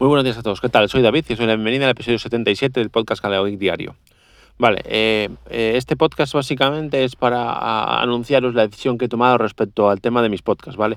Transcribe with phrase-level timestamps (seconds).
[0.00, 0.62] Muy buenos días a todos.
[0.62, 0.88] ¿Qué tal?
[0.88, 3.96] Soy David y os doy la bienvenida al episodio 77 del podcast Galeo Diario.
[4.56, 9.90] Vale, eh, eh, este podcast básicamente es para anunciaros la decisión que he tomado respecto
[9.90, 10.96] al tema de mis podcasts, ¿vale?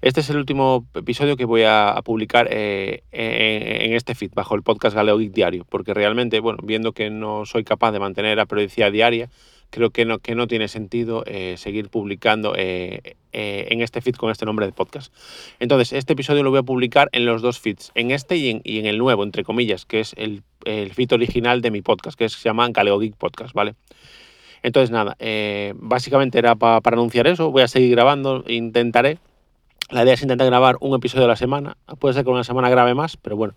[0.00, 4.62] Este es el último episodio que voy a, publicar eh, en, este feed, bajo el
[4.62, 8.92] podcast Galeo Diario, porque realmente, bueno, viendo que no soy capaz de mantener la periodicidad
[8.92, 9.28] diaria,
[9.76, 14.14] creo que no, que no tiene sentido eh, seguir publicando eh, eh, en este feed
[14.14, 15.12] con este nombre de podcast.
[15.60, 18.86] Entonces, este episodio lo voy a publicar en los dos feeds, en este y en,
[18.86, 22.42] el nuevo, entre comillas, que es el, el, feed original de mi podcast, que se
[22.42, 23.74] llama Galeo Geek Podcast, ¿vale?
[24.62, 25.14] Entonces, nada,
[25.74, 29.18] básicamente era para anunciar eso, voy a seguir grabando, intentaré.
[29.90, 32.70] La idea es intentar grabar un episodio a la semana, puede ser que una semana
[32.70, 33.54] grabe más, pero bueno,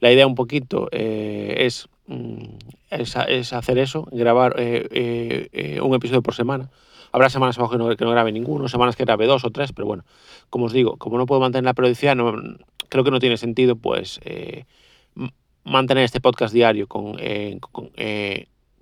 [0.00, 2.58] la idea un poquito es Mm,
[2.90, 6.70] es, hacer eso, grabar eh, eh, eh, un episodio por semana.
[7.12, 9.86] Habrá semanas que no, que no grabe ninguno, semanas que grabe dos o tres, pero
[9.86, 10.04] bueno,
[10.50, 12.16] como os digo, como no puedo mantener la periodicidad,
[12.88, 14.18] creo que no tiene sentido pues
[15.64, 17.18] mantener este podcast diario con,
[17.70, 17.90] con,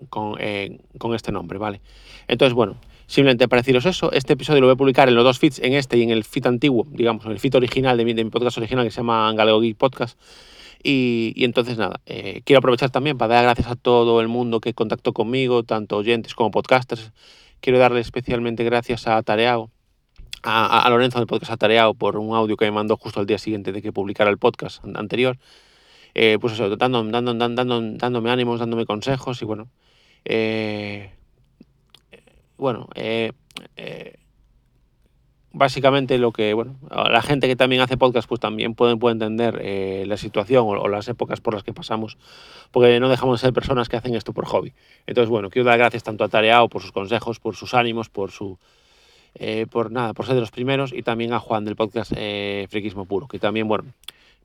[0.09, 1.81] con, este nombre, ¿vale?
[2.29, 2.77] Entonces, bueno,
[3.09, 5.73] simplemente para deciros eso, este episodio lo voy a publicar en los dos feeds, en
[5.73, 8.31] este y en el feed antiguo, digamos, en el feed original de mi, de mi
[8.31, 10.17] podcast original que se llama Galego Geek Podcast.
[10.83, 14.73] Y, entonces nada, eh, quiero aprovechar también para dar gracias a todo el mundo que
[14.73, 17.13] contactó conmigo, tanto oyentes como podcasters.
[17.61, 19.71] Quiero darle especialmente gracias a Tareao,
[20.43, 23.73] a, Lorenzo del podcast Atareado por un audio que me mandó justo al día siguiente
[23.73, 25.39] de que publicara el podcast anterior.
[26.15, 29.69] Eh, pues eso, dando, dando, dando, dándome ánimos, dándome consejos y bueno.
[30.25, 31.13] Eh,
[32.57, 32.89] bueno,
[35.61, 39.61] básicamente lo que, bueno, la gente que también hace podcast pues también puede, puede entender
[39.63, 42.17] eh, la situación o, las épocas por las que pasamos,
[42.71, 44.73] porque no dejamos de ser personas que hacen esto por hobby.
[45.07, 48.31] Entonces, bueno, quiero dar gracias tanto a Tareao por sus consejos, por sus ánimos, por
[48.31, 48.59] su...
[49.35, 52.67] Eh, por nada, por ser de los primeros y también a Juan del podcast eh,
[52.71, 53.85] Friquismo Puro, que también, bueno,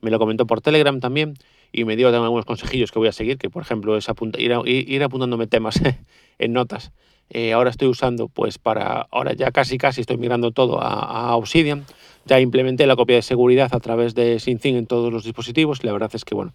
[0.01, 1.35] me lo comentó por Telegram también
[1.71, 5.03] y me dio algunos consejillos que voy a seguir, que por ejemplo es ir, ir
[5.03, 5.81] apuntándome temas
[6.39, 6.91] en notas
[7.29, 11.85] eh, ahora estoy usando, pues para, ahora ya casi casi estoy migrando todo a, Obsidian.
[12.25, 15.91] Ya implementé la copia de seguridad a través de SyncThing en todos los dispositivos la
[15.91, 16.53] verdad es que, bueno,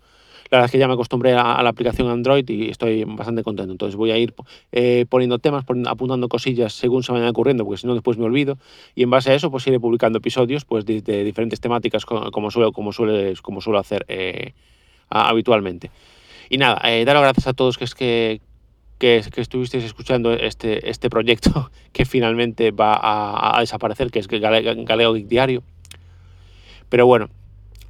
[0.50, 3.70] la verdad es que ya me acostumbré a, la aplicación Android y estoy bastante contento.
[3.70, 4.34] Entonces voy a ir
[4.72, 8.58] eh, poniendo temas, apuntando cosillas según se vayan ocurriendo, porque si no después me olvido.
[8.97, 12.72] Y en base a eso, pues iré publicando episodios pues, de, diferentes temáticas como suelo,
[12.72, 14.54] como suele, como suelo hacer eh,
[15.08, 15.92] habitualmente.
[16.48, 18.41] Y nada, eh, dar las gracias a todos que es que,
[19.00, 23.00] que, estuvisteis escuchando este, este proyecto que finalmente va
[23.56, 25.65] a, desaparecer, que es Galeo Geek Diario.
[26.88, 27.31] Pero bueno,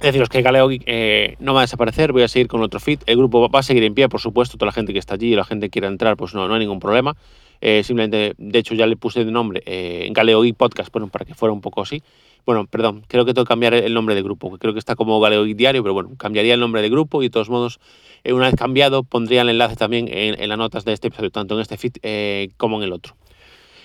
[0.07, 2.99] deciros que Galeo Geek eh, no va a desaparecer, voy a seguir con otro feed.
[3.05, 5.33] El grupo va a seguir en pie, por supuesto, toda la gente que está allí
[5.33, 7.15] y la gente que quiera entrar, pues no, no hay ningún problema.
[7.61, 11.25] Eh, simplemente, de hecho, ya le puse de nombre eh, Galeo Geek Podcast, bueno, para
[11.25, 12.01] que fuera un poco así.
[12.45, 15.19] Bueno, perdón, creo que tengo que cambiar el nombre de grupo, creo que está como
[15.19, 17.79] Galeo Diario, pero bueno, cambiaría el nombre de grupo y de todos modos,
[18.23, 21.53] eh, una vez cambiado, pondría el enlace también en, las notas de este episodio, tanto
[21.53, 23.15] en este feed eh, como en el otro.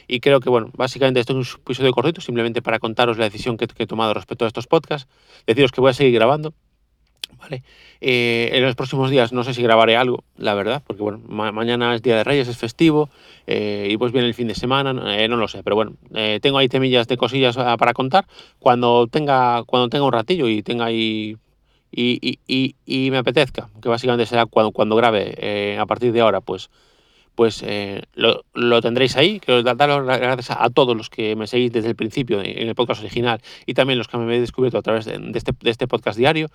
[0.09, 3.57] Y creo que, bueno, básicamente esto es un episodio cortito, simplemente para contaros la decisión
[3.57, 5.09] que, que he tomado respecto a estos podcasts.
[5.47, 6.55] Deciros que voy a seguir grabando,
[7.39, 7.63] ¿vale?
[8.01, 11.95] Eh, en los próximos días no sé si grabaré algo, la verdad, porque bueno, mañana
[11.95, 13.09] es Día de Reyes, es festivo,
[13.47, 15.95] eh, y pues viene el fin de semana, eh, no lo sé, pero bueno,
[16.41, 18.27] tengo ahí temillas de cosillas ah, para contar.
[18.59, 21.37] Cuando tenga, cuando tenga un ratillo y tenga ahí
[21.91, 26.41] y, y, y, me apetezca, que básicamente será cuando, cuando grabe a partir de ahora,
[26.41, 26.71] pues
[27.37, 27.65] pues
[28.15, 29.39] lo, lo, tendréis ahí.
[29.39, 32.75] Quiero daros las gracias a, todos los que me seguís desde el principio en el
[32.75, 35.87] podcast original y también los que me habéis descubierto a través de, este, de este
[35.87, 36.49] podcast diario.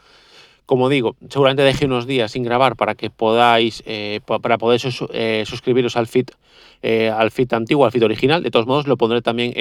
[0.66, 4.80] Como digo, seguramente deje unos días sin grabar para que podáis, eh, para poder
[5.12, 6.30] eh, suscribiros al feed,
[6.82, 8.42] eh, al feed antiguo, al feed original.
[8.42, 9.52] De todos modos, lo pondré también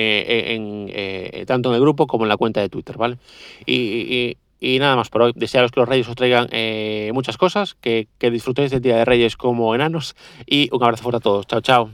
[1.47, 3.17] tanto en el grupo como en la cuenta de Twitter, ¿vale?
[3.67, 5.33] Y, nada más por hoy.
[5.35, 6.49] Desearos que los Reyes os traigan
[7.13, 10.15] muchas cosas, que, que disfrutéis del Día de Reyes como enanos
[10.47, 11.47] y un abrazo fuerte a todos.
[11.47, 11.91] Chao, chao.